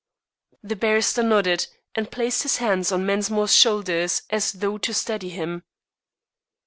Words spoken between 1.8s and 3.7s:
and placed his hands on Mensmore's